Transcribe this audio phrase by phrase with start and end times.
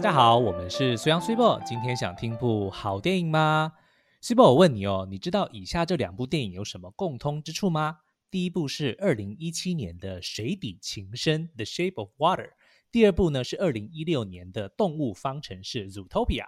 [0.00, 3.74] 大家好，我们是虽阳虽波，今天想听部好电影吗？
[4.22, 7.98] 虽波，我问你哦，你知道以下这两部电影有什么共通之处吗？
[8.30, 12.48] 第一部是二零一七年的《水底情深》（The Shape of Water），
[12.90, 16.46] 第二部呢是二零一六年的《动物方程式》（Zootopia）。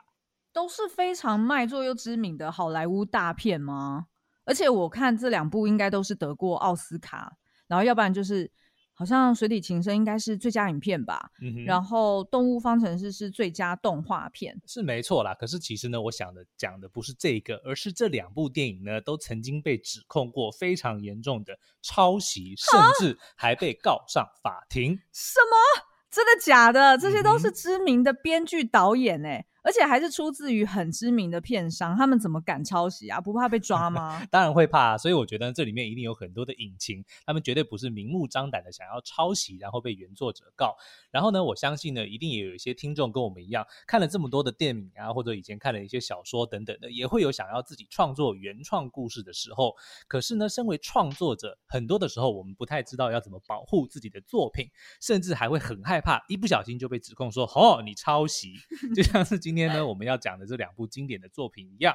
[0.54, 4.06] 都是非常卖座又知名的好莱坞大片吗？
[4.46, 8.50] 而且我看这两部应该都是得过奥斯卡，然后要不然就是
[8.94, 14.60] 好像《水底情深》应该是最佳影片吧，嗯然后《动物方程式》是最佳动画片。
[14.66, 24.98] 是没错啦，可是其实呢，我想的讲的不是这个，而是这两部电影呢，都曾经被指控过非常严重的抄袭，甚至还被告上法庭。
[25.12, 25.84] 什么？
[26.10, 26.98] 真的假的？
[26.98, 33.20] 这些都是知名的编剧导演哎、而且还是出自于很知名的片商，他们怎么敢抄袭啊？
[33.20, 34.22] 不怕被抓吗？
[34.30, 40.76] 当然会怕，所以我觉得这里面一定有很多的隐情，他们绝对不是明目张胆的想要抄袭，然后被原作者告。
[41.10, 49.74] 然后呢，我相信呢，一定也有一些听众跟我们一样，看了这么多的电影啊，或者以前看了一些小说等等的，也会有想要自己创作原创故事的时候。
[50.08, 54.68] 可是呢，身为创作者，很多的时候我们不太知道要怎么保护自己的作品，
[55.00, 58.54] 甚至还会很害怕，一不小心就被指控说哦你抄袭，
[58.94, 61.94] 就像是今天呢我们要讲的这两部经典的作品一样。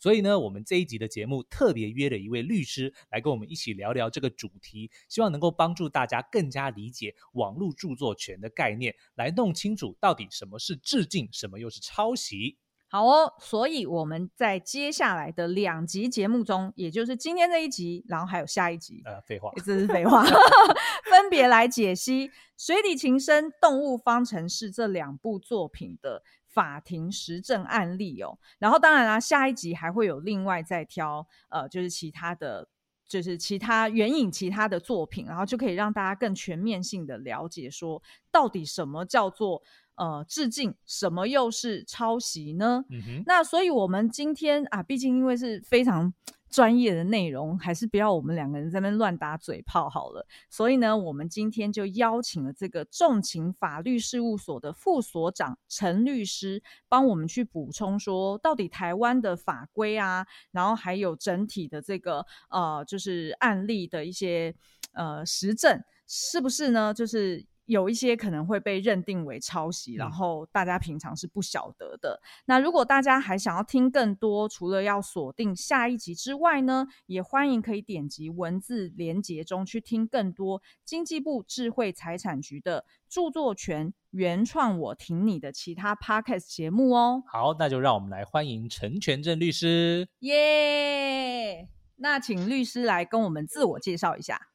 [0.00, 12.58] 所以呢，我们这一集的节目特别约了一位律师来跟我们一起聊聊这个主题，希望能够帮助大家更加理解网络著作权的概念，来弄清楚到底什么是致敬，什么又是抄袭。
[12.90, 19.52] 好哦，所以我们在接下来的两集节目中，也就是今天这一集，然后还有下一集，呃，废话。
[19.56, 20.24] 这是废话，
[21.04, 28.38] 分别来解析《水底情深》《动物方程式》这两部作品的法庭实证案例哦。
[28.58, 32.68] 然后当然啦，下一集还会有另外再挑呃，就是其他的。
[33.08, 39.62] 就是其他援引其他的作品，然后就可以让大家更全面性的了解说，到底什么叫做
[39.94, 42.84] 呃致敬，什么又是抄袭呢？
[43.24, 46.12] 那所以，我们今天啊，毕竟因为是非常
[46.50, 50.26] 专业的内容，还是不要我们两个人在那边乱打嘴炮好了。
[50.48, 64.54] 所以呢，我们今天就邀请了这个重情法律事务所的副所长陈律师，帮我们去补充说，到底台湾的法规啊，然后还有整体的这个呃，就是案例的一些
[64.92, 66.94] 呃实证，是不是呢？
[66.94, 67.46] 就是。
[67.68, 72.18] 有一些可能会被认定为抄袭，然嗯后大家平常是不晓得的。
[72.46, 90.08] 那如果大家还想要听更多，除了要锁定下一集之外呢，也欢迎可以点击文字连结中去听更多经济部智慧财产局的著作权原创我挺你的其他 podcast 节目哦，好，那就让我们来欢迎陈全正律师。
[90.20, 94.48] 耶、那请律师来跟我们自我介绍一下。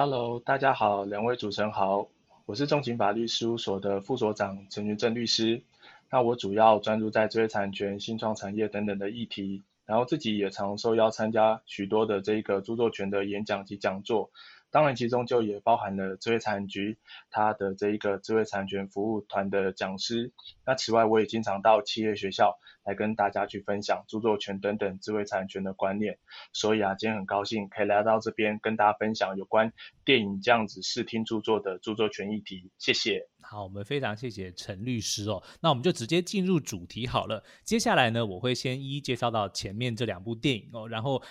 [0.00, 2.06] Hello，大家好，两位主持人好，
[2.46, 5.60] 我是重情法律事务所的副所长陈元正律师。
[6.08, 14.30] 那我主要专注在知识产权、新创产业等等的议题，然后自己也常受邀参加许多的这个著作权的演讲及讲座。
[14.70, 16.98] 当然，其中就也包含了智慧产局
[17.30, 20.32] 它的这一个智慧产权服务团的讲师。
[20.66, 26.18] 那此外，我也经常到企业学校来跟大家去分享著作权等等智慧产权的观念。
[26.52, 29.72] 所以啊，今天很高兴可以来到这边跟大家分享有关
[30.04, 32.70] 电影这样子视听著作的著作权议题。
[32.78, 33.26] 谢谢。
[33.40, 35.42] 好，我们非常谢谢陈律师哦。
[35.62, 37.42] 那我们就直接进入主题好了。
[37.64, 41.22] 接下来呢，我会先一一介绍到前面这两部电影哦，然后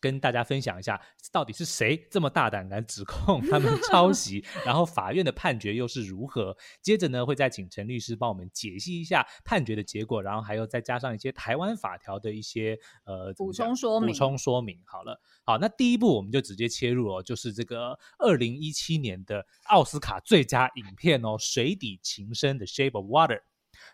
[0.00, 1.00] 跟大家分享一下
[1.32, 6.56] 到底是谁这么大胆敢指控他们抄袭， 然后法院的判决又是如何。
[6.82, 14.78] 接着呢，会再请陈律师帮我们解析一下判决的结果，然后还有再加上一些台湾法条的一些呃补充说明补充说明。
[14.84, 23.40] 好了，好，那第一步我们就直接切入哦，就是这个二零一七年的奥斯卡最佳影片哦，《水底情深》的 Shape of Water。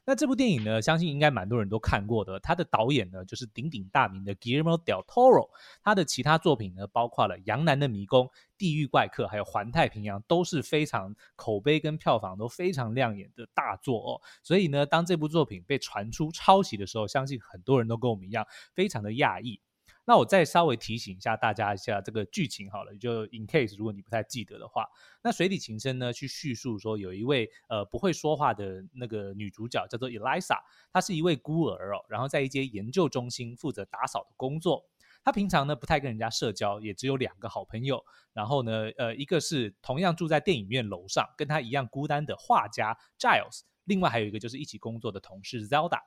[0.07, 2.41] 那这部电影呢，相信应该蛮多人都看过的。
[2.41, 5.49] 它的导演呢，就是鼎鼎大名的 Guillermo del Toro。
[5.83, 8.27] 他的其他作品呢，包括了《杨楠的迷宫》
[8.59, 14.21] 《地狱怪客》还有《环太平洋》，都是非常口碑跟票房都非常亮眼的大作哦。
[14.43, 19.61] 所以呢，当这部作品被传出抄袭的时候，相信很多人都跟我们一样，非常的讶异。
[20.11, 24.85] 那我再稍微提醒一下大家一下这个剧情好了，就 in case 如果你不太记得的话，
[25.23, 30.59] 那《水底情深》呢去叙述说有一位呃不会说话的那个女主角叫做 Elisa，
[30.93, 34.85] 她是一位孤儿哦，然后在一间研究中心负责打扫的工作。
[35.23, 38.05] 她平常呢不太跟人家社交，也只有两个好朋友。
[38.33, 46.01] 然后呢，呃，一个是同样住在电影院楼上，跟她一样孤单的画家 Giles，另外还有一个就是一起工作的同事 Zelda。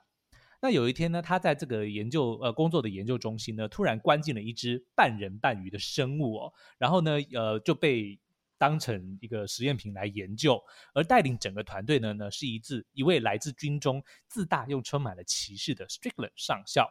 [0.64, 8.18] 那有一天呢，他在这个研究呃工作的研究中心呢，突然关进了一只半人半鱼的生物哦，然后呢，呃就被
[8.58, 10.58] 当成一个实验品来研究，
[10.94, 16.90] 而带领整个团队呢呢是一自一位来自军中、自大又充满了歧视的 Strickland 上校。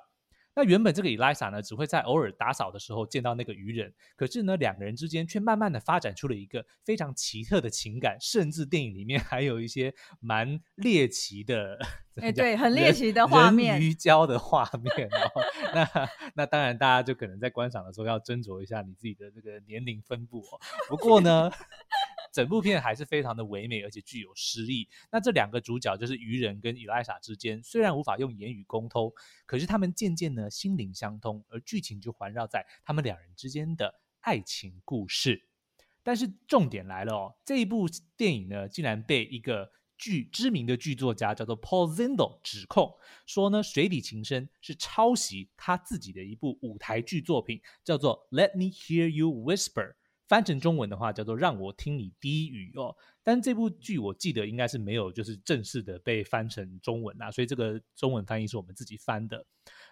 [0.54, 11.78] 那原本这个 Elisa 呢，只会在偶尔打扫的时候见到那个渔人，可是呢，两个人之间却慢慢的发展出了一个非常奇特的情感，甚至电影里面还有一些蛮猎奇的，
[12.20, 15.42] 哎，对，很猎奇的画面，鱼胶的画面哦。
[15.74, 20.60] 那那当然，大家就可能在观赏的时候要斟酌一下你自己的这个年龄分布哦。
[20.88, 21.50] 不过呢。
[22.32, 24.88] 整部片还是非常的唯美，而且具有诗意。
[25.10, 29.12] 那这两个主角就是渔人跟伊丽莎之间，虽然无法用言语沟通，
[29.44, 35.46] 可是他们渐渐呢心灵相通，而剧情就环绕在他们两人之间的爱情故事。
[36.02, 37.86] 但是重点来了哦，这一部
[38.16, 42.92] 电影呢，竟然被一个剧知名的剧作家叫做 Paul Zindel 指控
[43.26, 49.90] 说呢，《水底情深》是抄袭他自己的一部舞台剧作品，叫做《Let Me Hear You Whisper》。
[50.32, 59.44] 翻成中文的话叫做“让我听你低语”哦，但这部剧我记得应该是没有就是正式的被翻成中文啊，所以这个中文翻译是我们自己翻的。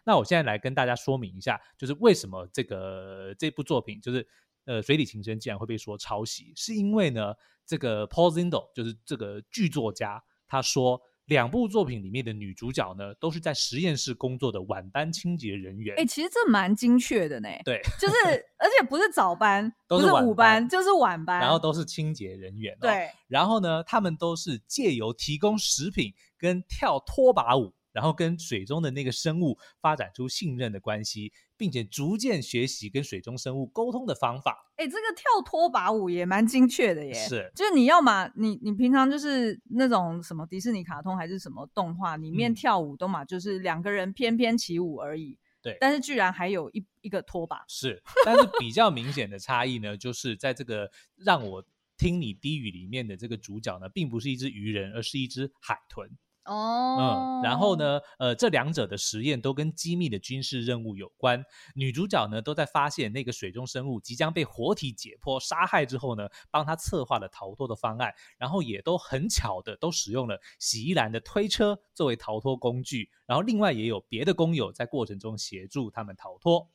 [0.02, 4.26] 那我现在来跟大家说明一下，就是为什么这个这部作品就是
[4.64, 7.34] 呃《水底情深》竟然会被说抄袭，是因为呢
[7.66, 10.98] 这个 Paul Zindel 就是这个剧作家他说。
[11.30, 15.94] 两部作品里面的女主角呢，都是在实验室工作的晚班清洁人员。
[15.96, 17.48] 哎，其实这蛮精确的呢。
[17.64, 18.14] 对，就是
[18.58, 22.76] 而且不是早班，不是午班，就是晚班，然后都是清洁人员。
[22.80, 27.72] 对，然后呢，他们都是借由提供食品跟跳拖把舞。
[27.92, 34.72] 然后跟水中的那个生物发展出信任的关系，并且逐渐学习跟水中生物沟通的方法。
[34.76, 37.12] 哎，这个跳拖把舞也蛮精确的耶。
[37.12, 45.38] 是，就是你要嘛，你你平常就是那种什么迪士尼卡通还是什么动画里面跳舞都嘛，就是两个人翩翩起舞而已。
[45.62, 47.62] 对，但是居然还有一一个拖把。
[47.68, 51.62] 是，但是比较明显的差异呢，就是在这个让我
[51.98, 56.08] 听你低语里面的这个主角呢，并不是一只鱼人，而是一只海豚。
[56.50, 61.40] 哦，嗯，然后呢，呃，这两者的实验都跟机密的军事任务有关。
[61.76, 76.68] 女主角呢，都在发现那个水中生物即将被活体解剖杀害之后呢，帮他策划了逃脱的方案，然后也都很巧的都使用了洗衣篮的推车作为逃脱工具，然后另外也有别的工友在过程中协助他们逃脱。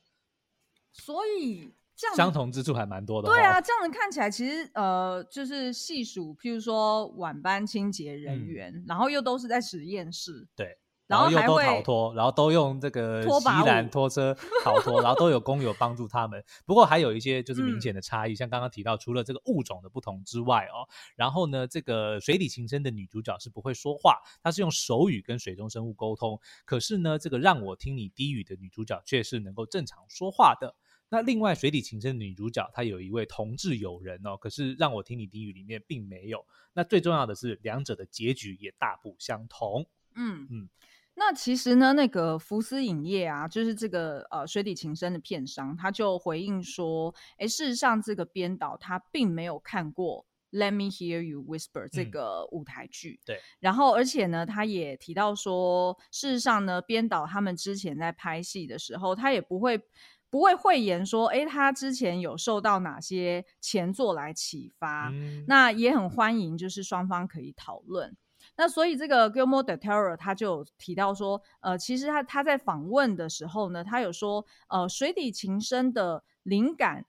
[0.92, 1.74] 所以。
[2.14, 3.28] 相同之处还蛮多的。
[3.28, 16.42] 对啊，这样子看起来，其实呃，就是细数，譬如说晚班清洁人员，然后又都是在实验室，对，然后又都逃脱，然后都用这个洗衣篮拖车逃脱，然后都有工友帮助他们。
[16.66, 26.38] 不过还有一些就是明显的差异，像刚刚提到，除了这个物种的不同之外哦，然后呢，这个水底情深的女主角是不会说话，她是用手语跟水中生物沟通。
[26.64, 30.74] 可是呢，这个让我听你低语的女主角却是能够正常说话的。
[31.08, 36.44] 那另外，《水底情深》的女主角她有一位同志友人哦，可是让我听你低语里面并没有。
[36.72, 39.86] 那最重要的是，两者的结局也大不相同。
[40.16, 40.68] 嗯嗯。
[41.14, 50.26] 那其实呢，那个福斯影业啊，就是这个呃《水底情深》的片商，他就回应说：“哎，事实上这个编导他并没有看过
[50.58, 53.40] 《Let Me Hear You Whisper》这个舞台剧。”对。
[53.60, 59.80] 然后，而且呢，他也提到说，事实上呢，编导他们之前在拍戏的时候，他也不会。
[60.28, 65.12] 不会讳言说，哎，他之前有受到哪些前作来启发？
[65.46, 68.16] 那也很欢迎，就是双方可以讨论。
[68.56, 77.04] 那所以这个 Gilmore de Terror 他就有提到说，呃，其实他他在访问的时候呢，他有说，呃，水底情深的灵感，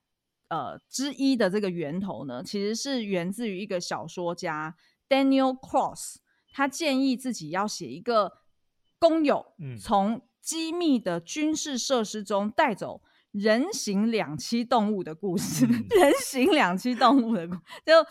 [0.50, 4.76] 呃，之一的这个源头呢，其实是源自于一个小说家
[5.08, 6.18] Daniel Cross，
[6.52, 8.40] 他建议自己要写一个
[9.00, 13.02] 工友从机密的军事设施中带走。
[13.32, 15.66] 人形两栖动物的故事，
[16.00, 17.54] 人形两栖动物的故，
[17.86, 18.04] 就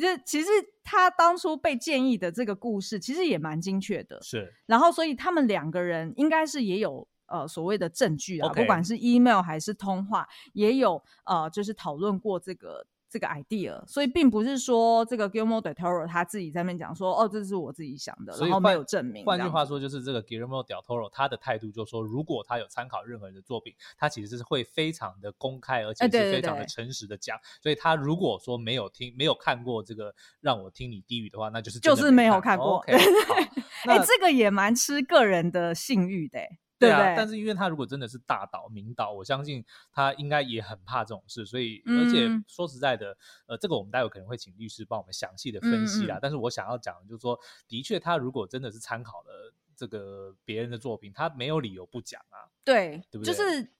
[0.00, 0.48] 就其实
[0.82, 4.20] 他当初被建议的这个故事，其实也蛮精确的。
[4.22, 12.86] 是，然后所以他们两个人应该是也有呃所谓的证据啊，不管是 email 还是通话，也有呃就是讨论过这个。
[13.12, 19.22] 这个 idea，所以并不是说这个 Guillermo del Toro 他自己在那边讲说，哦，这是我自己想的，然后没有证明。
[19.26, 27.38] 换句话说，就是这个 Guillermo del Toro 他的态度就是说，如果他有参考任何人的作品，他其实是会非常的公开，而且是非常的诚实的讲。
[27.60, 32.82] 所以他如果说没有听、没有看过这个让我听你低语的话，那就是就是没有看过。
[32.88, 36.38] 哎，这个也蛮吃个人的信誉的。
[36.82, 46.18] 对啊，但是因为他如果真的是大导名导，我相信他应该也很怕这种事，所以而且说实在的，呃，这个我们待会可能会请律师帮我们详细的分析啦。
[46.20, 52.50] 但是我想要讲的就是说，的确他如果真的是参考了这个别人的作品，他没有理由不讲啊。
[52.64, 53.32] 对，对不对？
[53.32, 53.72] 就是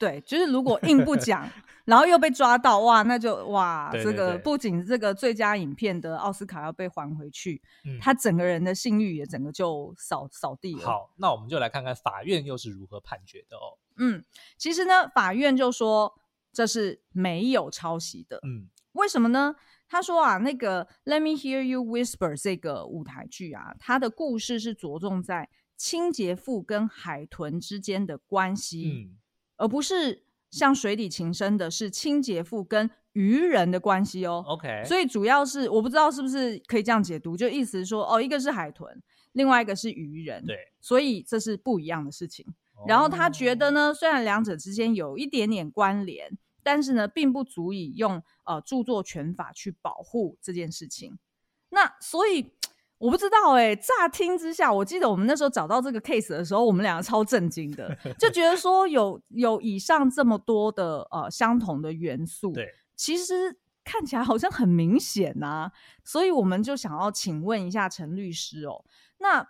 [0.00, 1.46] 对，就是如果硬不讲，
[1.84, 10.86] 然后又被抓到，哇，那就哇，对对这个不仅这个最佳影片的奥斯卡要被还回去，嗯他整个人的信誉也整个就扫扫地了。
[10.86, 13.76] 好，那我们就来看看法院又是如何判决的哦。
[13.98, 14.24] 嗯，
[14.56, 16.18] 其实呢，法院就说
[16.50, 18.40] 这是没有抄袭的。
[18.42, 19.54] 嗯为什么呢？
[19.86, 29.18] 他说啊，那个《Let Me Hear You Whisper》这个舞台剧啊，它的故事是着重在清洁妇跟海豚之间的关系，嗯，
[29.60, 34.42] 而不是像《水底情深》的是清洁妇跟渔人的关系哦。
[34.48, 39.02] OK，所以主要是我不知道是不是可以这样解读，就意思是说，哦，一个是海豚，
[39.32, 42.46] 另外一个是渔人，对，所以这是不一样的事情。
[42.86, 51.18] 然后他觉得哦呢，虽然两者之间有一点点关联，但是呢，并不足以用呃著作权法去保护这件事情。
[51.68, 52.52] 那所以
[53.00, 65.72] 我不知道哎、乍听之下，我记得我们那时候找到这个 case 的时候，我们两个超震惊的，就觉得说有有以上这么多的呃相同的元素，对，其实看起来好像很明显呐、
[66.04, 68.84] 所以我们就想要请问一下陈律师哦，
[69.18, 69.48] 那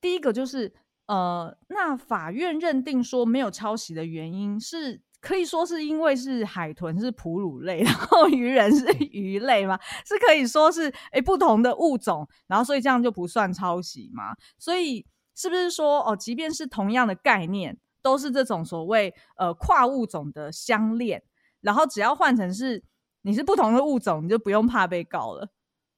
[0.00, 0.72] 第一个就是
[1.08, 9.78] 呃，那法院认定说没有抄袭的原因是可以说是因为是海豚是哺乳类， 然后鱼人是鱼类嘛？
[10.06, 14.34] 是可以说是诶不同的物种，然后所以这样就不算抄袭吗？
[14.58, 21.22] 所以是不是说哦，即便是同样的概念，都是这种所谓呃跨物种的相恋，
[21.60, 22.82] 然后只要换成是
[23.22, 25.48] 你是不同的物种，你就不用怕被告了。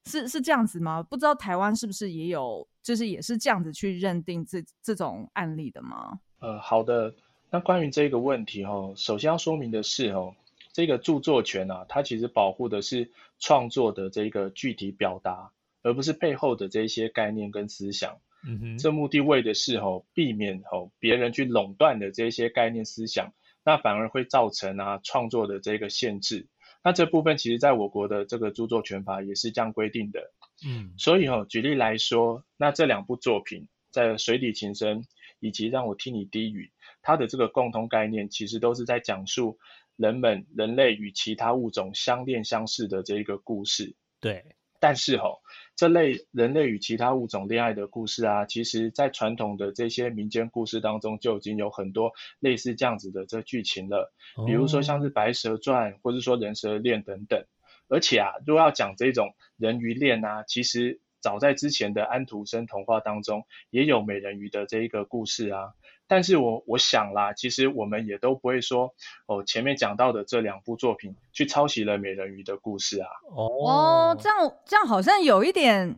[0.07, 1.03] 是是这样子吗？
[1.03, 6.21] 不知道台湾是不是也有，就是也是这样子去认定这这种案例的吗？
[6.41, 7.15] 呃，好的。
[7.51, 10.35] 那关于这个问题哦，首先要说明的是哦，
[10.73, 15.51] 这个著作权啊，它其实保护的是创作的这个具体表达，
[15.83, 18.19] 而不是背后的这些概念跟思想。
[18.47, 26.47] 嗯哼，这目的为的是哦，避免哦别人去垄断的这些概念思想，那反而会造成啊创作的这个限制。
[26.83, 30.33] 那这部分其实在我国的这个著作权法也是这样规定的。
[30.65, 35.03] 嗯所以哦，举例来说，那这两部作品在《水底情深》
[35.41, 36.71] 以及《让我听你低语》，
[37.03, 39.59] 它的这个共同概念其实都是在讲述
[39.97, 43.95] 人们人类与其他物种相恋相似的这一个故事。
[44.21, 44.45] 对，
[44.79, 45.39] 但是哦，
[45.77, 54.13] 这类人类与其他物种恋爱的故事啊，其实在传统的这些民间故事当中就已经有很多类似这样子的这剧情了。
[54.47, 57.45] 比如说像是《白蛇传》或者说《人蛇恋》等等。
[57.89, 65.73] 而且啊，如果要讲这种人鱼恋啊，其实早在之前的安徒生童话当中也有美人鱼的这一个故事啊。
[66.11, 68.93] 但是我我想啦，其实我们也都不会说
[69.27, 73.07] 哦，前面讲到的这两部作品去抄袭了美人鱼的故事啊。
[73.33, 75.97] 哦，这样这样好像有一点，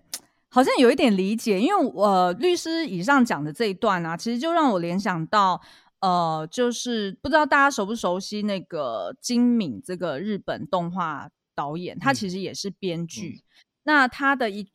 [0.51, 5.63] 好像有一点理解，因为我、呃、律师以上讲的这一段啊，其实就让我联想到。
[6.03, 13.45] 呃，就是不知道大家熟不熟悉那个金敏这个日本动画导演，他嗯其实也是编剧。
[13.85, 14.69] 那他的一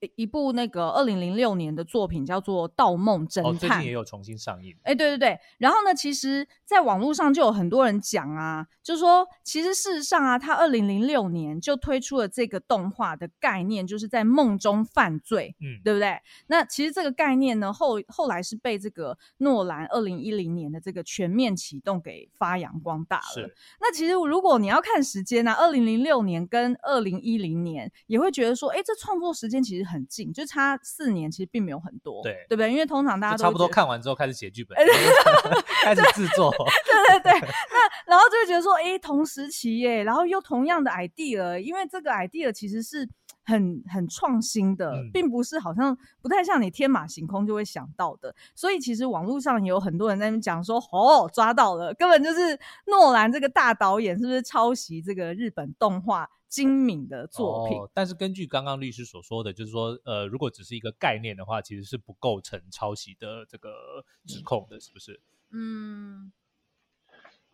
[0.00, 4.76] 一一部那个二零零六年的作品叫做《盗梦侦探》，哦，最近也有重新上映。
[4.82, 16.18] 哎，对对对，然后呢，其实，在网络上就有很多人讲啊，就说其实事实上啊，他二零零六年就推出了这个动画的概念，就是在梦中犯罪，嗯，对不对？
[16.48, 23.22] 那其实这个概念呢，后后来是被这个诺兰二零一零年的这个全面启动给发扬光大了。
[23.32, 32.70] 是，那其实如果你要看时间呢、啊，二零零六年跟二零一零年，也会觉得说，哎，这创作时间其实很近，就差四年，其实并没有很多，对对不对？
[32.70, 34.76] 因为通常大家都差不多看完之后开始写剧本
[35.84, 36.52] 开始制作。
[36.52, 43.08] 对对对，那然后就会觉得说，哎，同时期耶，然后又同样的 idea，因为这个 idea 其实是
[43.44, 48.34] 很很创新的，嗯并不是好像不太像你天马行空就会想到的。
[48.54, 57.78] 所以其实网络上也有很多人在那边讲说，哦，抓到了，根本就是诺兰这个大导演是不是抄袭这个日本动画精明的作品？
[57.78, 57.90] 哦。
[57.94, 65.20] 但是根据刚刚律师所说的，就是说，呃，如果只是一个概念的话，其实是不构成抄袭的这个指控的，是不是？
[65.50, 66.32] 嗯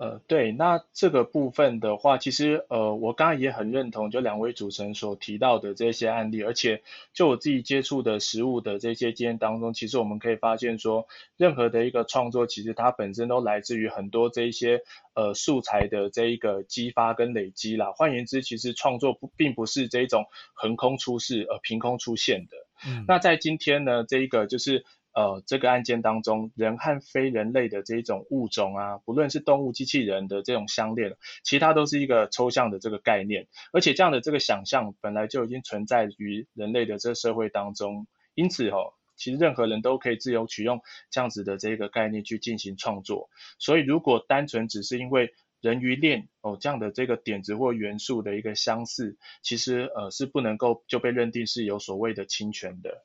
[0.03, 6.83] 呃，对，那这个部分的话，其实呃，我刚刚也很认同，就两位主持人所提到的这些案例，而且
[7.15, 11.07] 就我自己接触的实物的这些经验当中，其实我们可以发现说，
[11.37, 14.81] 任何的一个创作，其实它本身都来自于很多这一些
[15.15, 17.93] 呃素材的这一个激发跟累积啦。
[17.93, 22.57] 换言之，其实创作不并不是这一种横空出世呃凭空出现的。
[22.85, 38.95] 嗯，那在今天呢，这一个就是呃这个案件当中，人和非人类的这一种物种啊，不论是动物、机器人的这种相恋，其他都是一个抽象的这个概念，而且这样的这个想象本来就已经存在于人类的这个社会当中，因此哦。
[39.15, 43.29] 其实任何人都可以自由取用这样子的这个概念去进行创作。
[43.59, 53.05] 所以如果单纯只是因为人鱼链哦这样的这个点子或元素的一个相似，其实呃是不能够就被认定是有所谓的侵权的。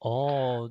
[0.00, 0.70] 哦，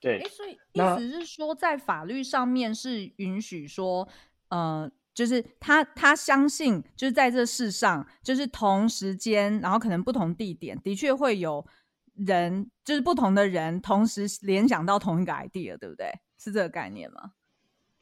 [0.00, 4.08] 对哎，，所以意思是说，在法律上面是允许说，
[4.48, 11.66] 呃，就是他他相信，就是在这世上，就是同时间，然后可能不同地点，的确会有
[12.14, 16.10] 人，就是不同的人同时联想到同一个 idea，对不对？
[16.38, 17.32] 是这个概念吗？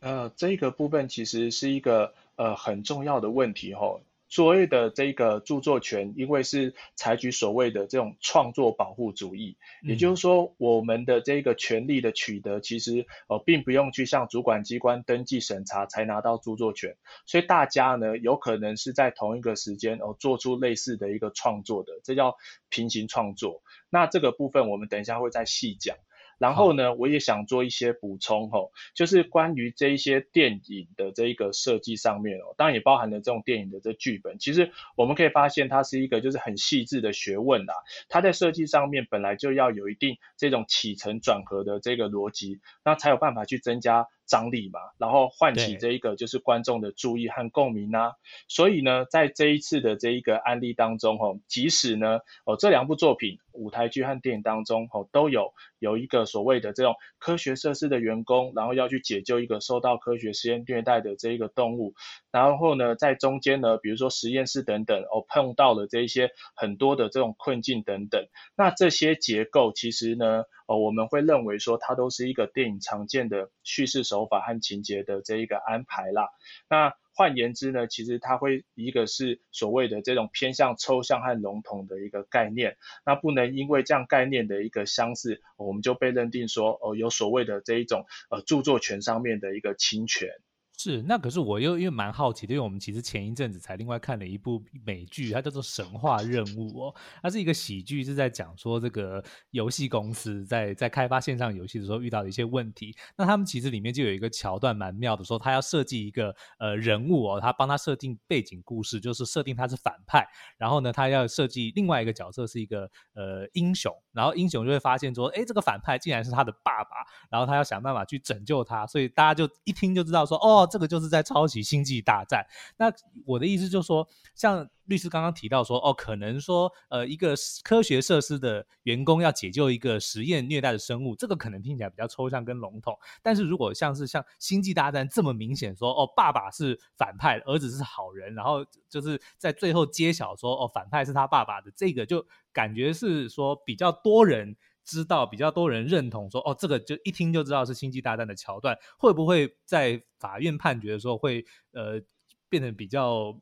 [0.01, 4.03] 呃，这个部分其实是一个呃很重要的问题吼。
[4.29, 22.37] 所谓的这个著作权，因为是采取所谓的这种创作保护主义，也嗯就是说，我们的这个权利的取得，其实呃并不用去向主管机关登记审查才拿到著作权，所以大家呢有可能是在同一个时间哦做出类似的一个创作的，这叫
[22.69, 23.63] 平行创作。
[23.89, 25.97] 那这个部分我们等一下会再细讲。
[26.39, 34.39] 然后呢，我也想做一些补充吼，就是关于这一些电影的这一个设计上面哦，当然也包含了这种电影的这剧本。
[34.39, 37.75] 其实我们可以发现，它是一个就是很细致的学问啦。
[38.09, 48.13] 它在设计上面本来就要有一定这种起承转合的这个逻辑，那才有办法去增加张力嘛，然后唤起这一个就是观众的注意和共鸣啊。
[48.49, 61.95] 所以呢，在这一次的这一个案例当中吼，即使呢哦这两部作品舞台剧和电影当中吼都有有一个所谓的这种科学设施的员工，然后要去解救一个受到科学实验虐待的这一个动物，
[62.31, 76.31] 然后呢在中间呢，比如说实验室等等哦碰到了这一些很多的这种困境等等，那这些结构其实呢哦我们会认为说它都是一个电影常见的叙事手手法和情节的这一个安排啦。
[76.71, 90.31] 那换言之呢，其实它会一个是所谓的这种偏向抽象和笼统的一个概念，那不能因为这样概念的一个相似，我们就被认定说哦有所谓的这一种呃著作权上面的一个侵权。
[90.79, 102.95] 是，那可是我又因为蛮好奇的，因为我们其实前一阵子才另外看了一部美剧，它叫做《神话任务》哦，它是一个喜剧，是在讲说这个游戏公司在在开发线上游戏的时候遇到的一些问题。
[103.17, 112.83] 那他们其实里面就有一个桥段蛮妙的，说他要设计一个呃人物哦，他帮他设定背景故事，就是设定他是反派，然后呢，他要设计另外一个角色是一个
[113.15, 122.45] 呃英雄，然后英雄就会发现说，哎，这个反派竟然是他的爸爸，然后他要想办法去拯救他，所以大家就一听就知道说，哦，这个就是在抄袭《星际大战》。
[122.79, 122.91] 那
[123.27, 132.97] 我的意思就是说，像律师刚刚提到说，哦，可能说，呃，一个科学设施的员工要解救一个实验虐待的生物，这个可能听起来比较抽象跟笼统。
[133.23, 144.57] 但是如果像是像《星际大战》这么明显说，哦，爸爸是反派，儿子是好人，然后就是在最后揭晓说，哦，反派是他爸爸的，这个就感觉是说比较多人。
[144.89, 152.01] 知道比较多人认同说，哦，这个就一听就知道是星际大战的桥段，会不会在法院判决的时候会呃
[152.49, 153.37] 变得比较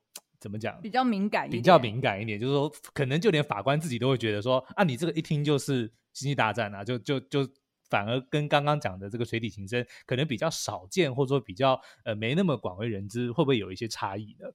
[0.44, 0.78] 怎么讲？
[0.82, 7.48] 比较敏感一点，比较敏感一点，就是说，可能就连法官自己都会觉得说，啊，你这个一听就是星际大战啊，就就就
[7.88, 14.46] 反而跟刚刚讲的这个水底情深可能比较少见，或者说比较呃没那么广为人知，会不会有一些差异呢？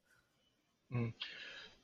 [0.90, 1.12] 嗯，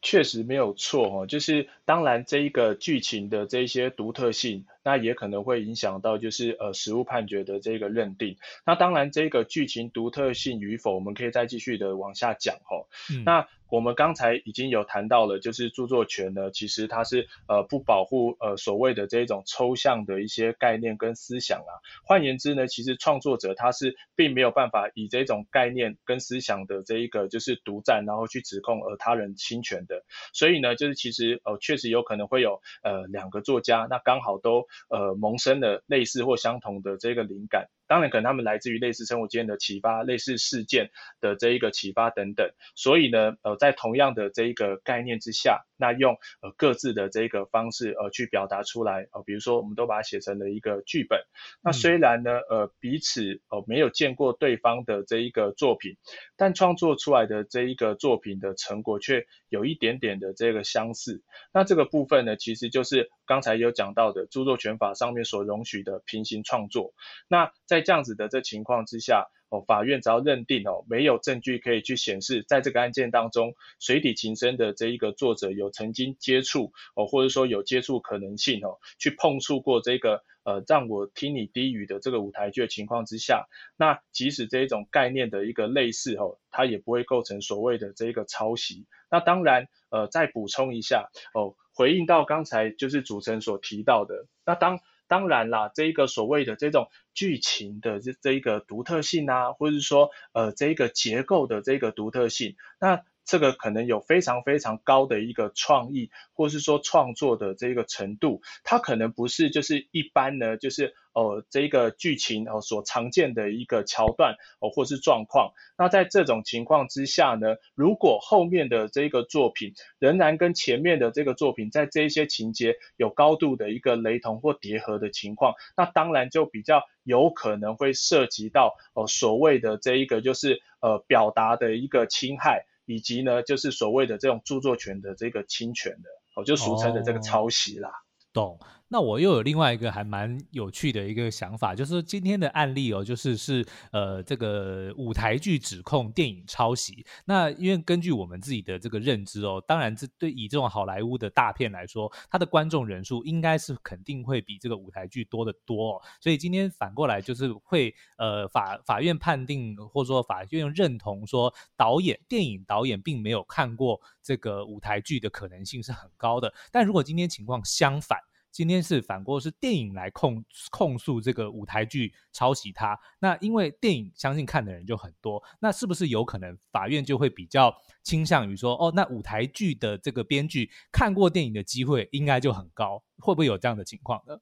[0.01, 8.37] 确实没有错哦，就是当然这一个剧情的这一些独特性，那也可能会影响到就是呃实物判决的这个认定。
[8.65, 12.87] 那当然这个剧情独特性与否，我们可以再继续的往下讲哦。
[13.11, 21.73] 嗯那我们刚才已经有谈到了，就是著作权呢，其实它是呃不保护呃所谓的这种抽象的一些概念跟思想啊。
[22.05, 30.05] 换言之呢，其实创作者他是并没有办法以这种概念跟思想的这一个就是独占，然后去指控呃他人侵权的。
[30.33, 37.67] 所以呢，就是其实呃确实有可能会有呃两个作家，那刚好都呃萌生了类似或相同的这个灵感。
[37.87, 51.21] 当然，可能他们来自于类似生活间的启发、类似事件的这一个启发等等，所以呢，呃，在同样的这一个概念之下，那用呃各自的这个方式呃去表达出来，呃，比如说我们都把它写成了一个剧本，
[51.63, 55.97] 那虽然呢，呃，彼此呃没有见过对方的这一个作品，
[56.37, 61.23] 但创作出来的这一个作品的成果却有一点点的这个相似，
[61.53, 66.95] 那这个部分呢，其实就是刚才有讲到的著作权法上面所容许的平行创作，
[67.29, 88.87] 那在这样子的这情况之下，哦，法院只要认定哦没有证据可以去显示，在这个案件当中，水底情深的这一个作者有曾经接触哦，或者说有接触可能性哦，去碰触过这个呃让我听你低语的这个舞台剧的情况之下，那即使这一种概念的一个类似哦，它也不会构成所谓的这一个抄袭。
[89.11, 103.03] 那当然，呃，再补充一下哦，回应到刚才就是主持人所提到的，那当当然啦，这一个所谓的这种剧情的这这一个独特性啊，或者说呃这一个结构的这个独特性，那。
[103.27, 115.53] 这个可能有非常非常高的一个创意，或是说创作的这个程度，它可能不是就是一般呢，就是呃这个剧情哦所常见的一个桥段哦或是状况。
[115.77, 132.65] 那在这种情况之下呢，如果后面的这个作品仍然跟前面的这个作品在这一些情节有高度的一个雷同或叠合的情况，那当然就比较有可能会涉及到哦所谓的这一个就是呃表达的一个侵害。
[132.87, 137.91] 以及呢，就是所谓的这种著作权的这个侵权的，哦，就俗称的这个抄袭啦。
[138.33, 138.59] 懂。
[138.89, 147.05] 那我又有另外一个还蛮有趣的一个想法，就是今天的案例哦，就是是呃这个舞台剧指控电影抄袭。
[147.25, 155.97] 那因为根据我们自己的这个认知哦，当然这对以这种好莱坞的大片来说，它的观众人数应该是肯定会比这个舞台剧多得多。
[155.97, 166.53] 哦所以今天反过来就是会呃法法院判定或者说法院认同说导演电影导演并没有看过这个舞台剧的可能性是很高的。
[166.71, 168.19] 但如果今天情况相反，
[168.57, 184.39] 今天是反过是电影来控控诉这个舞台剧抄袭它，那因为电影相信看的人就很多，那是不是有可能法院就会比较倾向于说，哦，那舞台剧的这个编剧看过电影的机会应该就很高，会不会有这样的情况呢？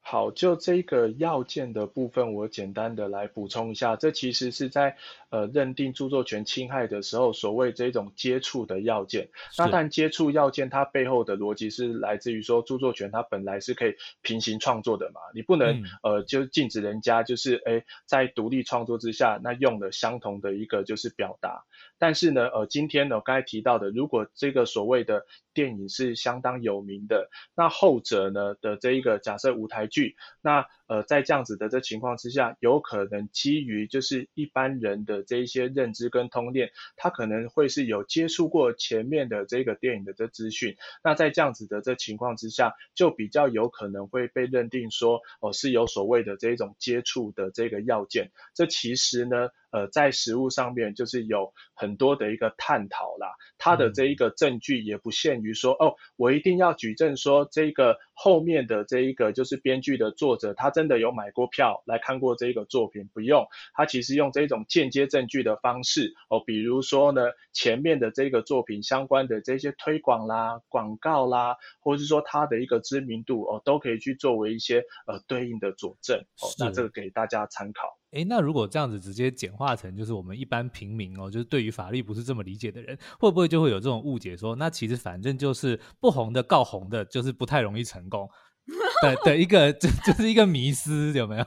[0.00, 3.94] 好，就这个要件的部分，我简单的来补充一下。
[3.94, 4.96] 这其实是在
[5.30, 9.28] 呃认定著作权侵害的时候，所谓这种接触的要件。
[9.56, 21.64] 那但接触要件它背后的逻辑是来自于说，著作权它本来是可以平行创作的嘛，你不能呃就禁止人家就是哎在独立创作之下，那用了相同的一个就是表达。
[21.98, 30.66] 但是呢，呃，今天呢，我刚才提到的，如果这个所谓的电影是相当有名的，那后者呢的这一个假设舞台剧，那。
[30.88, 40.76] 呃，在这样子的这情况之下，有可能基于就是一般人的这一些认知跟通电，他可能会是有接触过前面的这个电影的这资讯。
[41.04, 48.30] 那在这样子的这情况之下，就比较有可能会被认定说，哦，是有所谓的这种接触的这个要件。
[48.54, 53.28] 这其实呢，呃，在实物上面就是有很多的一个探讨啦。
[53.58, 60.72] 他的这一个证据也不限于说，哦，我一定要举证说这个后面的这一个就是编剧的作者他。
[60.78, 63.08] 真的有买过票来看过这个作品？
[63.12, 76.46] 不用，他其实用这种间接证据的方式哦，比如说呢，前面的这个作品相关的这些推广啦、广告啦，或者是说他的一个知名度哦，都可以去作为一些呃对应的佐证哦。
[76.60, 77.98] 那这个给大家参考。
[78.10, 88.28] 哎，那如果这样子直接简化成就是我们一般平民哦，就是对于法律不是这么理解的人，会不会就会有这种误解，说那其实反正就是不红的告红的，就是不太容易成功。
[89.02, 91.44] 的的一个，就就是一个迷思，有没有？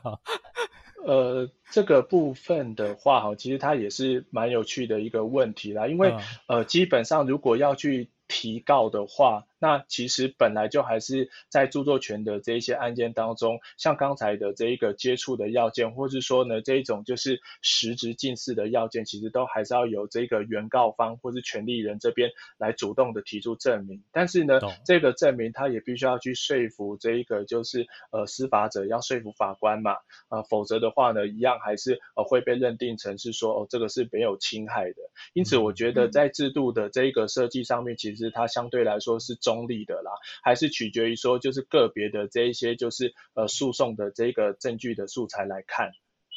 [1.06, 6.16] 呃，这个部分的话，哈，其实它也是蛮有趣的一个问题啦，因为
[6.48, 9.46] 呃，基本上如果要去提告的话。
[9.62, 24.02] 那其实本来就还是在著作权的这一些案件当中，像刚才的这一个接触的要件，或是说呢这一种就是实质近似的要件，其实都还是要由这个原告方或是权利人这边来主动的提出证明。
[24.12, 29.92] 但是呢，这个证明他也必须要去说服这一个就是呃司法者要说服法官嘛，
[30.30, 34.96] 啊，否则的话呢，一样还是呃会被认定成是说哦这个是没有侵害的。
[35.34, 39.51] 因此，我觉得在制度的这一个设计上面，其实它相对来说是中。
[39.52, 40.12] 中立的啦，
[40.44, 45.92] 还是取决于说，就是个别的这一些，就是呃诉讼的这个证据的素材来看。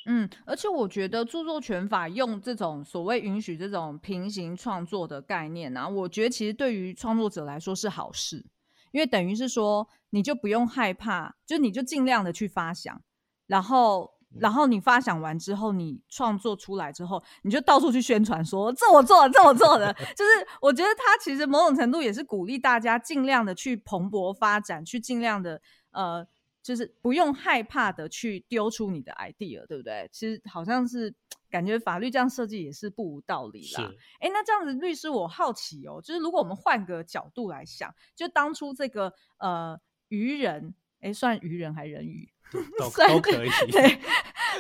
[0.06, 8.44] 嗯，而且我觉得著作权法用这种所谓允许这种平行创作的概念呢，我觉得其实对于创作者来说是好事，
[8.90, 13.00] 因为等于是说你就不用害怕，就你就尽量的去发想，
[13.46, 14.13] 然后。
[14.40, 19.92] 然后你发想完之后，你创作出来之后，你就到处去宣传说这我做的，这我做的。
[20.16, 25.60] 就是我觉得他其实某种程度也是鼓励大家尽量的去蓬勃发展，去尽量的
[25.92, 26.26] 呃，
[26.62, 30.08] 就是不用害怕的去丢出你的 idea，对不对？
[30.12, 31.14] 其实好像是
[31.50, 33.88] 感觉法律这样设计也是不无道理啦。
[34.18, 42.28] 哎，那这样子律师，我好奇哦，就是如果我们换个角度来想，就当初这个呃愚人，哎，算愚人还人鱼？
[42.78, 43.98] 都 都可以，对，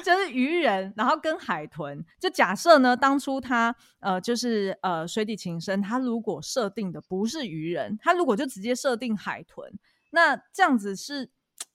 [0.02, 9.72] 就是鱼人，然后跟海豚，就假设呢，当初他呃，就是呃，水底情深，他如果设定的不是鱼人，他如果就直接设定海豚，
[10.10, 11.30] 那这样子是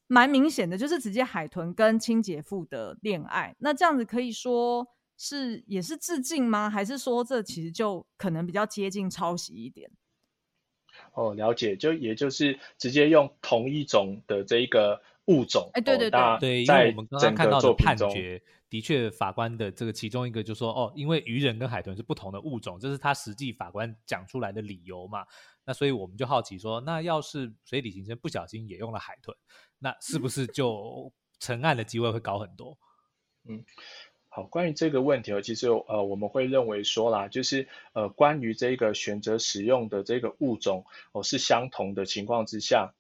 [0.08, 6.70] 蛮明显的，就是直接海豚跟亲姐夫的恋爱，那这样子可以说是也是致敬吗？
[6.70, 9.90] 还是说这其实就可能比较接近抄袭一点？
[11.14, 15.02] 哦，了解，就也就是直接用同一种的这一个。
[15.30, 15.70] 物种。
[15.74, 25.26] 哎对对对对，因为在我们刚刚看到的判决，的确法官的这个其中一个就说，哦，因为鱼人跟海豚是不同的物种，这是他实际法官讲出来的理由嘛。
[25.66, 29.38] 那所以我们就好奇说，那要是水底行生不小心也用了海豚，
[29.78, 32.78] 那是不是就成案的机会会高很多？
[33.48, 33.64] 嗯
[34.32, 42.94] 好，关于这个问题哦，其实呃，我们会认为说啦，就是呃，关于这个选择使用的这个物种哦是相同的情况之下，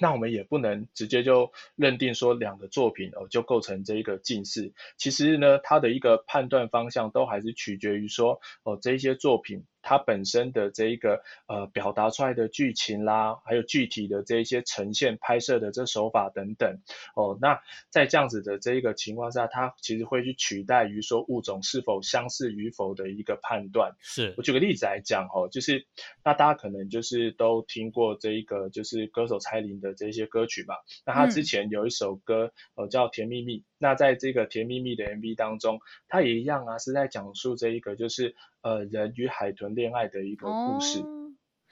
[0.00, 4.72] 那我们也不能直接就认定说两个作品哦就构成这一个近似。
[4.96, 9.64] 其实呢，它的一个判断方向都还是取决于说哦这一些作品。
[9.82, 16.78] 它本身的这一个呃表达出来的剧情啦，还有具体的这一些呈现拍摄的这手法等等
[17.14, 23.92] 哦，那在这样子的这一个情况下，它其实会去取代于说物种是否相似与否的一个判断。
[24.00, 25.86] 是我举个例子来讲哦，就是
[26.24, 30.76] 那大家可能就是都听过这一个就是歌手蔡琳的这些歌曲吧？
[31.04, 41.00] 那他之前有一首歌呃叫《甜蜜蜜》，那在这个《甜蜜蜜》的 MV 当中，它也一样啊，是在讲述这一个就是呃人与海豚恋爱的一个故事。
[41.00, 41.18] 哦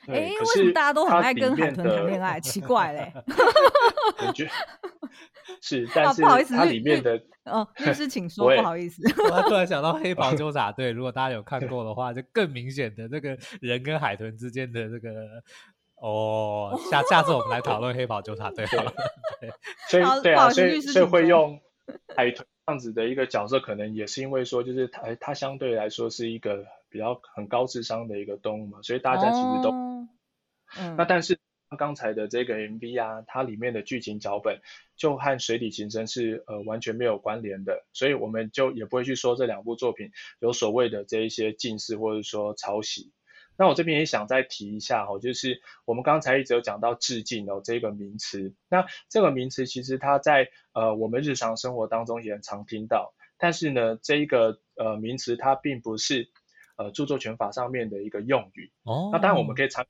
[0.06, 2.40] 对，哎，可是为什么大家都很它爱跟海豚谈恋爱？
[2.40, 3.12] 奇怪嘞。
[4.26, 4.50] 我觉得
[5.60, 9.02] 是，啊但是不好意思它里面的哦，律师请 说，不好意思。
[9.30, 15.10] 我突然想到黑袍纠察队，如果大家有看过的话，就更明显的这个人跟海豚之间的这个
[16.00, 18.90] 哦，下下次我们来讨论黑袍纠察队好了。
[19.38, 19.50] 对
[19.90, 21.60] 所以对啊，所以所以会用
[22.16, 30.08] 海豚这样子的一个角色，可能也是因为说，就是它它相对来说是一个比较很高智商的一个动物嘛，所以大家其实都、哦
[30.78, 31.36] 嗯那但是
[31.76, 34.60] 刚才的这个 MV 啊，它里面的剧情脚本
[34.96, 43.12] 就和水底情深是呃完全没有关联的，所以我们就也不会去说这两部作品有所谓的这一些近似或者说抄袭。
[43.60, 56.30] 那我这边也想再提一下哦，就是我们刚才一直有讲到致敬哦这个名词，那这个名词其实它在呃我们日常生活当中也很常听到，但是呢这一个呃名词它并不是
[56.76, 59.86] 呃著作权法上面的一个用语，哦，那当然我们可以参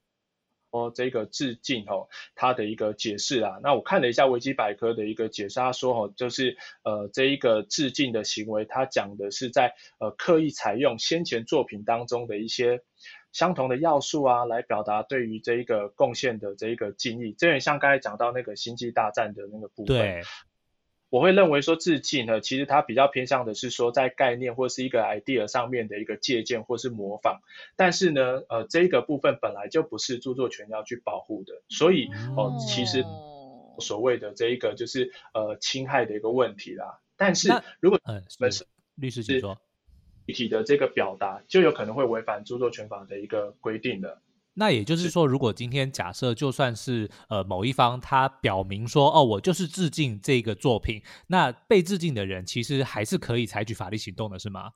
[0.73, 3.61] 哦这个致敬哦，它的一个解释啊。
[3.63, 12.83] 那我看了一下维基百科的一个解释，他说哦，就是呃这一个致敬的行为，它讲的是在呃刻意采用先前作品当中的一些
[13.33, 17.33] 相同的要素啊，来表达对于这一个贡献的这一个敬意。
[17.39, 19.97] 这有点像刚才讲到那个星际大战的那个部分。
[19.97, 20.23] 对，
[21.11, 27.41] 我会认为说致敬呢，其实它比较偏向的是说在概念或是一个 idea 上面的一个借鉴或是模仿，
[27.77, 37.01] 但是呢，呃，这个部分本来就不是著作权要去保护的，所以哦、其实哦所谓的这一个就是呃侵害的一个问题啦。
[37.17, 37.49] 但是
[37.81, 38.23] 如果嗯，
[38.97, 39.57] 律师请说。
[40.31, 44.17] 具体的这个表达，就有可能会违反著作权法的一个规定的。
[44.55, 54.71] 那也就是说，如果今天假设就算是呃某一方他表明说哦，我就是致敬这个作品，那被致敬的人其实还是可以采取法律行动的，是吗？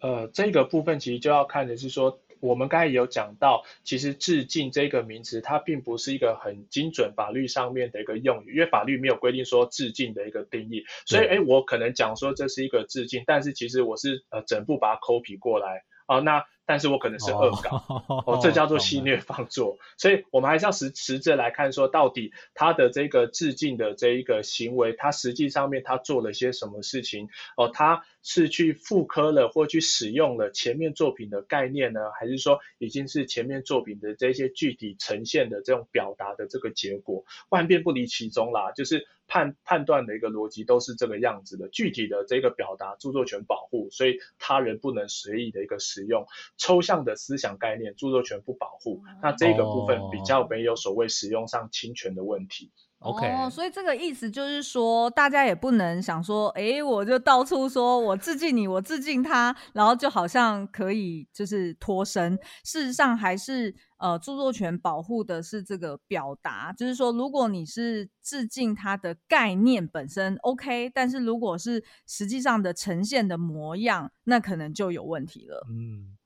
[0.00, 11.36] 呃，这个部分其实就要看的是说，我们刚才也有讲到，其实致敬这个名词，它并不是一个很精准法律上面的一个用语，因为法律没有规定说致敬的一个定义，所以对。
[11.36, 15.82] 哎，我可能讲说这是一个致敬，但是其实我是呃整部把它 copy 过来。
[16.06, 17.82] 啊、那但是我可能是恶搞。
[17.88, 27.30] 哦哦，这叫做戏谑放作，所以我们还是要实实质来看，说到底他的这个致敬的这一个行为，他实际上面他做了些什么事情？
[27.56, 37.24] 哦，他是去复刻了或去使用了前面作品的概念呢，还是说已经是前面作品的这些具体呈现的这种表达的这个结果？
[37.48, 41.68] 万变不离其宗啦，就是判判断的一个逻辑都是这个样子的。
[41.68, 46.26] 具体的这个表达，著作权保护，所以他人不能随意的一个使用。
[46.56, 52.72] 抽象的思想概念，著作权不保护，那这个部分比较没有所谓使用上侵权的问题。
[53.00, 62.36] OK，哦，所以这个意思就是说，大家也不能想说，诶，我就到处说我致敬你，我致敬他，然后就好像可以就是脱身。
[62.64, 75.64] 事实上，还是呃，著作权保护的是这个表达，就是说，如果你是致敬他的概念本身 OK，但是如果是实际上的呈现的模样，那可能就有问题了。
[75.70, 76.17] 嗯，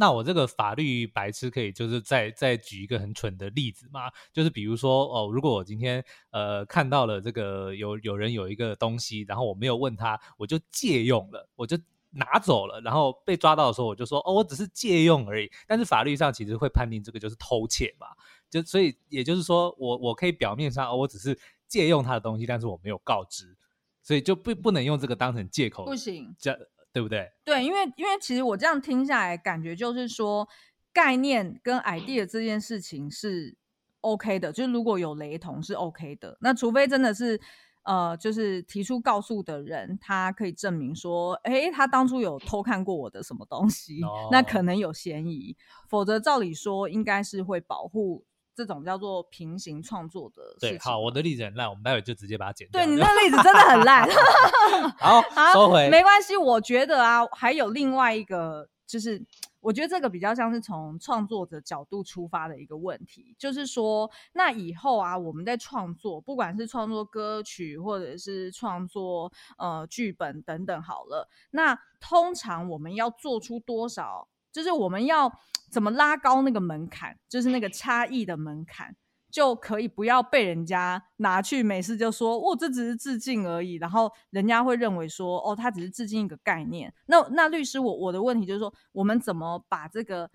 [0.00, 11.76] 那我这个法律白痴可以就是再再举一个很蠢的例子嘛，就是比如说哦，如果我今天呃看到了这个有有人有一个东西，然后我没有问他，我就借用了，我就
[12.12, 18.06] 拿走了，然后被抓到的时候我就说哦，我只是借用而已，但是法律上其实会判定这个就是偷窃嘛，
[18.48, 23.54] 就所以也就是说我我可以表面上哦我只是借用他的东西，但是我没有告知，
[24.02, 26.58] 所以就不不能用这个当成借口，不行，这
[26.92, 27.30] 对不对？
[27.44, 30.48] 对，因为因为其实我这样听下来，感觉就是说
[30.92, 33.56] 概念跟 idea 这件事情是
[34.00, 36.36] OK 的，就是如果有雷同是 OK 的。
[36.40, 37.40] 那除非真的是
[37.84, 44.00] 呃，就是提出告诉的人，他可以证明说，哎，他当初有偷看过我的什么东西，
[44.30, 45.56] 那可能有嫌疑。
[45.88, 48.24] 否则照理说应该是会保护。
[48.60, 52.78] 这种叫做平行创作的对，好，我的例子很烂，我们待会就直接把它剪掉。
[52.78, 54.06] 对你那例子真的很烂，
[55.00, 55.22] 好，
[55.54, 56.36] 收回，没关系。
[56.36, 59.24] 我觉得啊，还有另外一个，就是
[59.60, 74.28] 我觉得这个比较像是从创作者角度出发的一个问题，就是说，那以后啊，我们在创作，不管是创作歌曲或者是创作呃剧本等等，好了，那通常我们要做出多少？
[74.52, 75.30] 就是我们要
[75.70, 78.94] 怎么拉高那个门槛，就是那个差异的门槛，
[79.30, 86.92] 就可以不要被人家拿去每次就说哦，这只是致敬而已，然后人家会认为说哦，他只是致敬一个概念。
[87.06, 90.28] 那那律师，我我的问题就是说，我们怎么把这个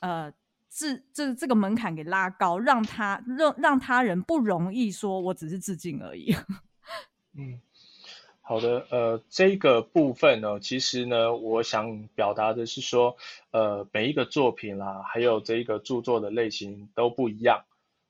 [0.00, 0.32] 呃
[0.70, 6.34] 致这这个门槛给拉高，让他让让他人不容易说我只是致敬而已。
[7.36, 7.60] 嗯。
[8.48, 13.18] 好的，呃，这个部分呢，其实呢，我想表达的是说，
[13.50, 17.66] 呃，每一个作品啦，还有这一个著作的类型都不一样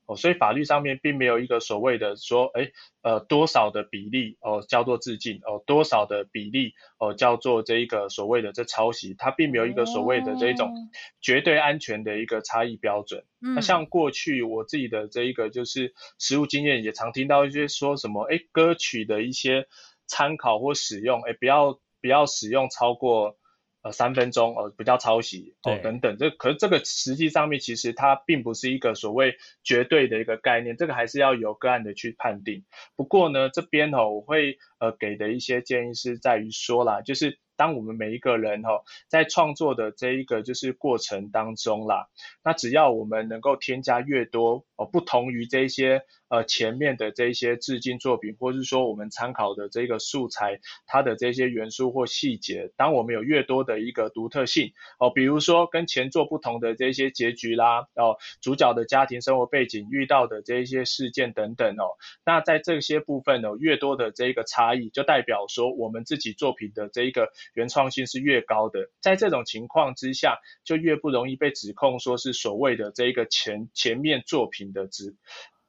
[0.07, 2.71] 哦，所以法律上面并没有一个所谓的说，哎，
[3.03, 10.73] 呃，多少的比例哦叫做致敬哦，多少的比例哦叫做这一个所谓的这抄袭，它并没有一个所谓的这一种
[11.21, 13.25] 绝对安全的一个差异标准。
[13.41, 19.67] 那像过去我自己的这一个就是实务经验，也常听到一些说什么，哎，歌曲的一些。
[20.09, 23.37] 参考或使用，哎，不要不要使用超过
[23.83, 26.17] 呃三分钟哦，不叫抄袭哦等等。
[26.19, 32.65] 这可是这个实际上面其实它并不是一个所谓绝对的一个概念，这个还是要有个案的去判定。
[32.97, 37.39] 不过呢，这边哦我会呃给的一些建议是在于说啦，就是。
[37.59, 42.07] 当我们每一个人哈，在创作的这一个就是过程当中啦，
[42.45, 67.29] 那只要我们能够添加越多哦，不同于这些呃前面的这些致敬作品，或是说我们参考的这个素材，它的这些元素或细节，当我们有越多的一个独特性哦，比如说跟前作不同的这些结局啦，哦，主角的家庭生活背景遇到的这一些事件等等哦，那在这些部分呢，越多的这一个差异，就代表说我们自己作品的这一个。
[67.55, 75.17] 原创性是越高的，在这种情况之下，就越不容易被指控说是所谓的这一个前前面作品的指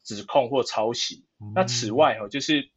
[0.03, 1.25] 指控或抄袭。
[1.55, 2.69] 那此外哦，就是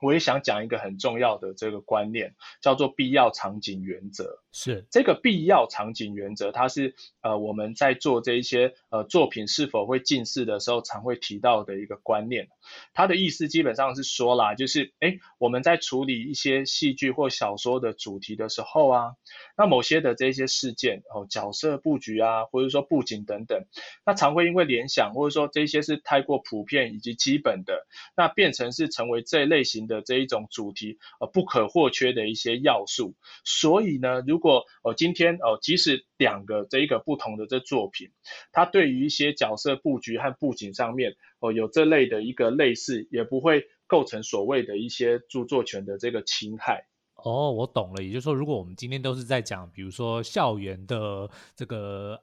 [0.00, 4.39] 我也想讲一个很重要的这个观念，叫做必要场景原则。
[4.52, 12.48] 是这个必要场景原则，它是呃我们在做这一些呃作品是否会近视的时候，常会提到的一个观念。
[12.92, 19.12] 它的意思基本上是说啦，就是哎我们在处理一些戏剧或小说的主题的时候啊，
[19.56, 23.64] 那某些的这些事件哦角色布局啊，或者说布景等等，
[24.04, 27.86] 那常会因为联想或者说这些是太过普遍以及基本的，
[28.16, 33.14] 那变成是成为这类型的这一种主题呃不可或缺的一些要素。
[33.44, 38.08] 所以呢，如如果哦，今天哦，即使两个这一个不同的这作品，
[38.52, 46.86] 它对于一些角色布局和布景上面哦，有这类的一个类似，也不会构成所谓的一些著作权的这个侵害。
[47.16, 52.18] 哦，我懂了，也就是说，如果我们今天都是在讲，比如说校园的这个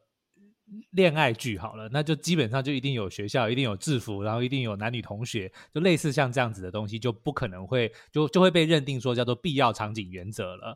[0.90, 10.76] 恋爱剧好了，那就基本上就一定有学校，一定有制服，然后一定有男女同学，就类似像这样子的东西，就不可能会就就会被认定说叫做必要场景原则了。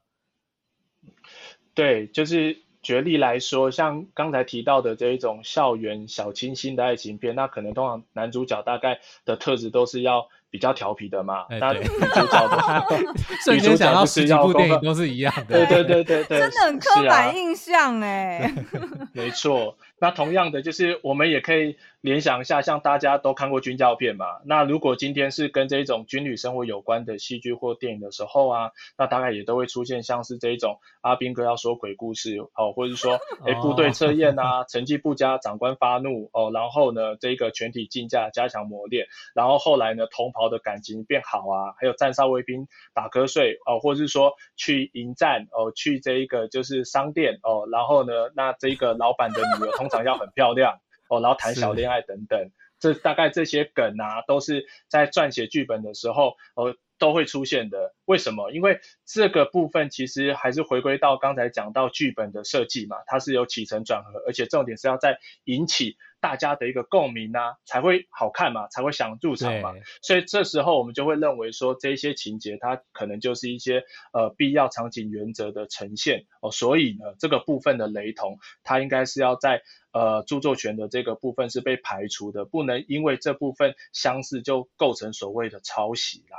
[1.73, 11.45] 对，就是举例来说，像刚才提到的这一种校园小清新的爱情片，那可能通常男主角大概的特质都是要比较调皮的嘛。
[11.49, 12.95] 那女主角的，
[13.45, 15.65] 瞬间想到十几部电影都是一样的。
[15.65, 18.53] 对对对对对， 真的很刻板印象哎。
[19.13, 21.77] 没错，那同样的就是我们也可以。
[22.01, 50.79] 联想一下，像大家都看过军教片嘛，那如果今天是跟这种军旅生活有关的戏剧或电影的时候啊，那大概也都会出现像是这一种阿兵哥要说鬼故事哦，或者是说 哎部队测验啊，成绩不佳，长官发怒哦，然后呢这个全体竞价加强磨练，然后后来呢同袍的感情变好啊，还有站哨卫兵打瞌睡哦，或者是说去迎战哦，去这一个就是商店哦，然后呢那这个老板的女儿通常要很漂亮。
[51.11, 57.95] 哦，然后谈小恋爱等等，这大概这些梗啊，都是在撰写剧本的时候，呃，都会出现的。
[58.05, 58.51] 为什么？
[58.51, 69.73] 因为这个部分其实还是回归到刚才讲到剧本的设计嘛，它是有起承转合，而且重点是要在引起大家的一个共鸣啊，才会好看嘛，才会想入场嘛。
[70.03, 73.83] 所以这时候我们就会认为说，这些情节它可能就是一些
[74.13, 76.51] 呃必要场景原则的呈现哦。
[76.51, 86.37] 所以呢，这个部分的雷同，它应该是要在呃著作权的这个部分是被排除的，不能因为这部分相似就构成所谓的抄袭啦。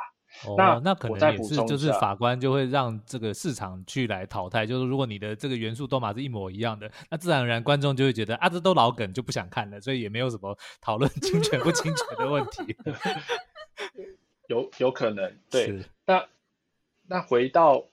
[0.57, 4.67] 那那可能也是，就是法官就会让这个市场去来淘汰。
[4.67, 9.81] 就是如果你的这个元素都嘛是一模一样的，那自然而然观众就会觉得啊，这都老梗，就不想看了。
[9.81, 12.77] 所以也没有什么讨论侵权不侵权的问题。
[14.49, 15.85] 有有可能，对。
[16.07, 16.27] 那
[17.07, 17.85] 那回到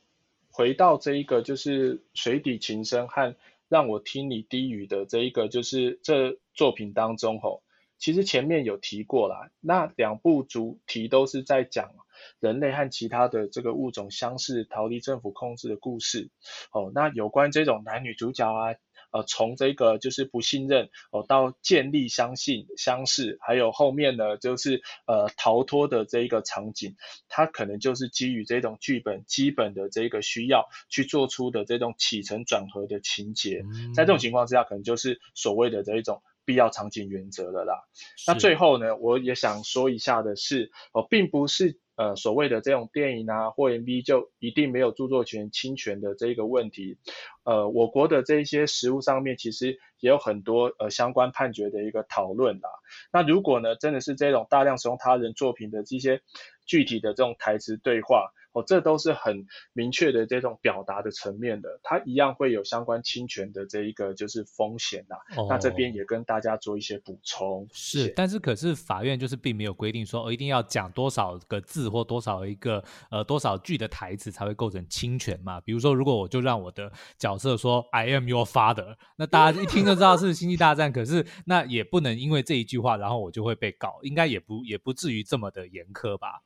[0.49, 3.35] 回到这一个就是水底情深和
[3.67, 7.61] 让我听你低语的这一个就是这作品当中吼，
[7.97, 11.91] 其实前面有提过啦，那两部主题都是在讲。
[12.39, 16.29] 人类和其他的这个物种相似，逃离政府控制的故事。
[16.71, 18.75] 哦，那有关这种男女主角啊，
[19.11, 26.95] 呃，从这个就是不信任哦，到建立相信、相似，还有后面呢，就是呃逃脱的这一个场景，
[27.27, 33.63] 它可能就是基于这种剧本基本的这个需要去做出的这种起承转合的情节。
[33.95, 37.83] 在这种情况之下，可能就是所谓的这一种必要场景原则了啦。
[38.27, 41.79] 那最后呢，我也想说一下的是，哦，并不是。
[41.99, 46.97] 呃，所谓的这种电影啊或 MV 就一定没有著作权侵权的这个问题。
[47.43, 52.69] 呃，我国的这一些实物上面其实也有很多呃相关判决的一个讨论啦。
[53.11, 56.21] 那如果呢，真的是这种大量使用他人作品的这些
[56.65, 58.31] 具体的这种台词对话。
[58.51, 65.15] 哦，这都是很明确的这种表达的层面的，它一样会有相关侵权的这一个就是风险呐。
[65.47, 67.67] 那这边也跟大家做一些补充。
[67.71, 75.61] 是，但是可是法院就是并没有规定说，哦，一定要讲多少个字或多少一个呃多少句的台词才会构成侵权嘛？
[75.61, 80.91] 比如说，如果我就让我的角色说 “I am your father”，那大家一听就知道是星际大战。
[80.91, 86.41] 可是那也不能因为这一句话，然后我就会被告，应该也不也不至于这么的严苛吧？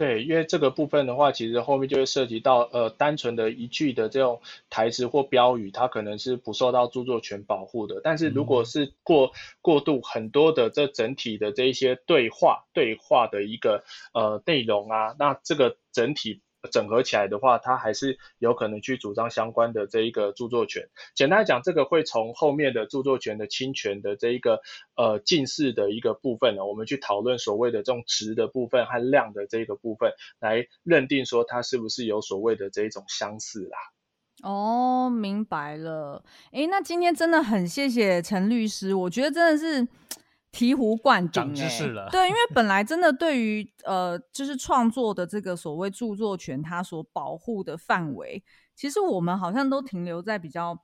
[0.00, 4.40] 对，因为这个部分的话，其实后面就会涉及到，呃，单纯的一句的这种
[4.70, 8.00] 台词或标语，它可能是不受到著作权保护的。
[8.02, 13.84] 但是如果是过过度很多的这整体的这一些对话对话的一个
[14.14, 16.40] 呃内容啊，那这个整体。
[16.70, 20.88] 整合起来的话，它还是有可能去主张相关的这一个著作权。
[21.14, 24.60] 简单来讲，这个会从后面的著作权的侵权的这一个
[24.96, 33.78] 呃近似的一个部分呢，我们去讨论所谓的这种值的部分和量的这个部分，来认定说它是不是有所谓的这一种相似啦。
[34.42, 36.24] 哦，明白了。
[36.52, 39.88] 诶，那今天真的很谢谢陈律师，我觉得真的是。
[40.52, 41.54] 醍醐灌顶，
[41.92, 48.42] 了，对，因为 本来真的对于呃，就是创作的这个所谓著作权，它所保护的范围，
[48.74, 50.78] 其实我们好像都停留在比较。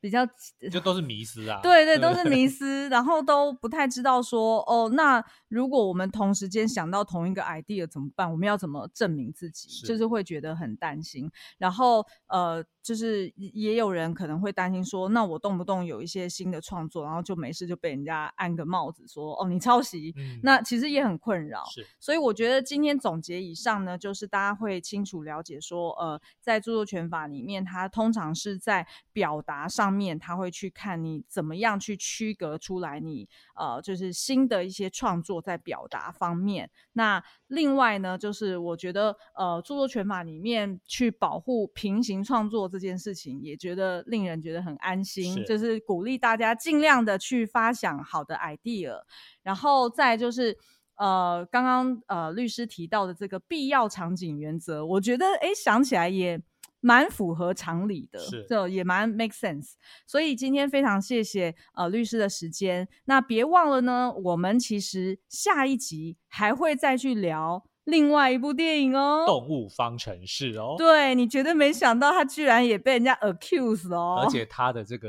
[0.00, 0.24] 比较
[0.70, 8.30] 就都是迷失啊，对对，都是迷 失，然后都不太知道说哦，那如果我们同时间想到同一个 idea 怎么办？
[8.30, 9.68] 我们要怎么证明自己？
[9.84, 11.28] 就是会觉得很担心。
[11.58, 20.14] 然后呃，就是也有人可能会担心说，那我动不动有一些新的创作，然后就没事就被人家按个帽子说哦，你抄袭。
[20.44, 21.64] 那其实也很困扰。
[21.74, 29.88] 是，所以我觉得今天总结以上呢，就是大家会清楚了解说，呃，在著作权法里面，它通常是在表达上。
[29.98, 36.70] 方面他会去看你怎么样去区隔出来，你呃就是新的一些创作在表达方面。
[36.92, 48.94] 那另外呢，就是我觉得呃著作权法里面去保护平行创作这件事情，也觉得令人觉得很安心，就是鼓励大家尽量的去发想好的 idea。
[49.42, 50.56] 然后再就是
[50.96, 56.40] 呃刚刚呃律师提到的这个必要场景原则，我觉得哎想起来也。
[56.88, 58.18] 蛮符合常理的，
[58.48, 59.74] 这也蛮 make sense。
[60.06, 62.88] 所以今天非常谢谢呃律师的时间。
[63.04, 67.62] 那别忘了呢，我们其实下一集还会再去聊。
[67.88, 75.08] 另外一部电影哦，《动物方程式》哦，对你绝对没想到，他居然也被人家 accuse 哦，而且他的这个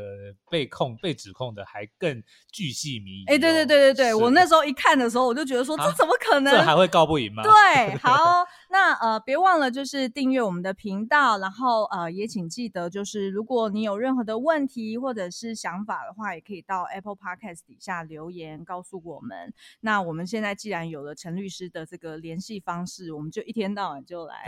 [0.50, 2.24] 被控、被指控的还更
[2.54, 3.26] 巨细靡遗。
[3.28, 6.54] 哎，对对对对对，我那时候一看的时候，我就觉得说， 这怎么可能？
[6.54, 7.44] 这还会告不赢吗？
[7.44, 19.54] 对，好，那呃，别忘了就是订阅我们的频道，然后呃，也请记得就是，如果你有任何的问题或者是想法的话，也可以到 Apple Podcast 底下留言告诉我们。
[19.82, 22.64] 那我们现在既然有了陈律师的这个联系。
[22.69, 24.46] 方式，我们就一天到晚就来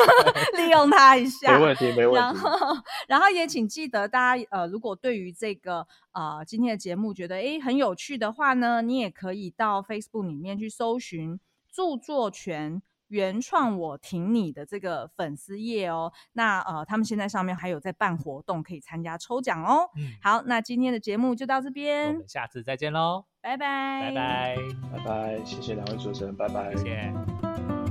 [0.56, 2.16] 利用它一下，没问题，没问题。
[2.16, 2.76] 然后，
[3.08, 11.38] 然后也请记得大家，呃，如果对于这个呃今天的节目觉得诶很有趣的话呢，你也可以到 Facebook 里面去搜寻
[11.72, 12.82] 著作权。
[13.12, 16.10] 原创我挺你的这个粉丝页哦。
[16.32, 19.88] 那呃，他们现在上面还有在办活动，可以参加抽奖哦。
[19.96, 24.56] 嗯，好，那今天的节目就到这边我，们下次再见喽，拜拜，拜拜，
[24.90, 26.74] 拜拜，谢谢两位主持人，拜拜。
[26.76, 27.81] 谢谢。